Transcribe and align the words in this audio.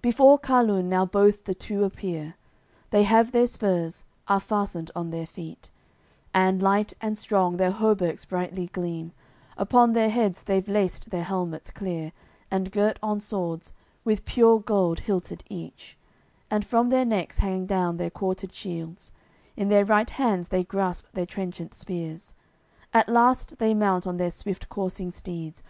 Before 0.00 0.38
Carlun 0.38 0.86
now 0.88 1.04
both 1.04 1.44
the 1.44 1.52
two 1.52 1.84
appear: 1.84 2.36
They 2.88 3.02
have 3.02 3.32
their 3.32 3.46
spurs, 3.46 4.02
are 4.26 4.40
fastened 4.40 4.90
on 4.96 5.10
their 5.10 5.26
feet, 5.26 5.70
And, 6.32 6.62
light 6.62 6.94
and 7.02 7.18
strong, 7.18 7.58
their 7.58 7.70
hauberks 7.70 8.24
brightly 8.24 8.68
gleam; 8.68 9.12
Upon 9.58 9.92
their 9.92 10.08
heads 10.08 10.42
they've 10.44 10.66
laced 10.66 11.10
their 11.10 11.24
helmets 11.24 11.70
clear, 11.70 12.12
And 12.50 12.72
girt 12.72 12.98
on 13.02 13.20
swords, 13.20 13.74
with 14.04 14.24
pure 14.24 14.58
gold 14.58 15.00
hilted 15.00 15.44
each; 15.50 15.98
And 16.50 16.64
from 16.64 16.88
their 16.88 17.04
necks 17.04 17.40
hang 17.40 17.66
down 17.66 17.98
their 17.98 18.08
quartered 18.08 18.52
shields; 18.52 19.12
In 19.54 19.68
their 19.68 19.84
right 19.84 20.08
hands 20.08 20.48
they 20.48 20.64
grasp 20.64 21.08
their 21.12 21.26
trenchant 21.26 21.74
spears. 21.74 22.32
At 22.94 23.10
last 23.10 23.58
they 23.58 23.74
mount 23.74 24.06
on 24.06 24.16
their 24.16 24.30
swift 24.30 24.70
coursing 24.70 25.10
steeds. 25.10 25.62